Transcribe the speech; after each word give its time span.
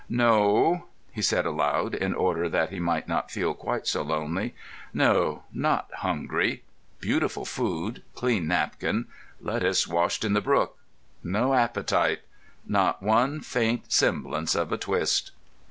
"No," 0.09 0.85
he 1.11 1.21
said 1.21 1.45
aloud, 1.45 1.93
in 1.93 2.15
order 2.15 2.49
that 2.49 2.71
he 2.71 2.79
might 2.79 3.07
not 3.07 3.29
feel 3.29 3.53
quite 3.53 3.85
so 3.85 4.01
lonely. 4.01 4.55
"No, 4.95 5.43
not 5.53 5.91
hungry. 5.97 6.63
Beautiful 6.99 7.45
food, 7.45 8.01
clean 8.15 8.47
napkin, 8.47 9.05
lettuce 9.41 9.87
washed 9.87 10.25
in 10.25 10.33
the 10.33 10.41
brook, 10.41 10.75
no 11.23 11.53
appetite—not 11.53 13.03
one 13.03 13.41
faint 13.41 13.91
semblance 13.91 14.55
of 14.55 14.71
a 14.71 14.77
twist!" 14.79 15.33